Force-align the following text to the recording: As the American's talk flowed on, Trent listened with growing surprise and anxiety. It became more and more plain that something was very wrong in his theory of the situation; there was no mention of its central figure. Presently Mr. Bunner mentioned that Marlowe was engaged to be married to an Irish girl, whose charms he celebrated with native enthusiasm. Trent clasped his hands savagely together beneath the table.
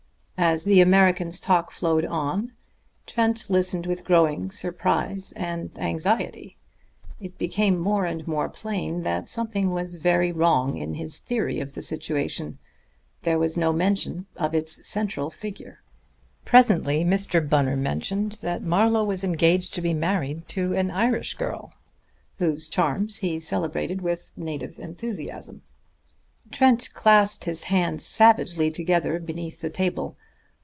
As 0.43 0.63
the 0.63 0.81
American's 0.81 1.39
talk 1.39 1.69
flowed 1.69 2.03
on, 2.03 2.53
Trent 3.05 3.47
listened 3.47 3.85
with 3.85 4.03
growing 4.03 4.49
surprise 4.49 5.33
and 5.33 5.69
anxiety. 5.77 6.57
It 7.19 7.37
became 7.37 7.77
more 7.77 8.07
and 8.07 8.27
more 8.27 8.49
plain 8.49 9.03
that 9.03 9.29
something 9.29 9.69
was 9.69 9.93
very 9.93 10.31
wrong 10.31 10.77
in 10.77 10.95
his 10.95 11.19
theory 11.19 11.59
of 11.59 11.75
the 11.75 11.83
situation; 11.83 12.57
there 13.21 13.37
was 13.37 13.55
no 13.55 13.71
mention 13.71 14.25
of 14.35 14.55
its 14.55 14.85
central 14.89 15.29
figure. 15.29 15.83
Presently 16.43 17.05
Mr. 17.05 17.47
Bunner 17.47 17.77
mentioned 17.77 18.39
that 18.41 18.63
Marlowe 18.63 19.03
was 19.03 19.23
engaged 19.23 19.75
to 19.75 19.81
be 19.81 19.93
married 19.93 20.47
to 20.47 20.73
an 20.73 20.89
Irish 20.89 21.35
girl, 21.35 21.75
whose 22.39 22.67
charms 22.67 23.17
he 23.17 23.39
celebrated 23.39 24.01
with 24.01 24.31
native 24.35 24.79
enthusiasm. 24.79 25.61
Trent 26.51 26.89
clasped 26.93 27.45
his 27.45 27.65
hands 27.65 28.03
savagely 28.03 28.71
together 28.71 29.19
beneath 29.19 29.61
the 29.61 29.69
table. 29.69 30.17